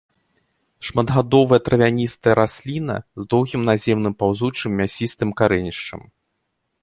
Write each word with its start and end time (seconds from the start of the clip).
Шматгадовая 0.87 1.59
травяністая 1.67 2.33
расліна 2.41 2.95
з 3.23 3.29
доўгім 3.33 3.61
наземным 3.71 4.13
паўзучым 4.23 4.71
мясістым 4.79 5.29
карэнішчам. 5.43 6.01